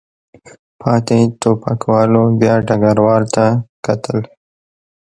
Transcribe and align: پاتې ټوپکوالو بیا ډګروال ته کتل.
پاتې 0.81 1.19
ټوپکوالو 1.41 2.23
بیا 2.39 2.55
ډګروال 2.67 3.23
ته 3.35 3.45
کتل. 3.85 4.19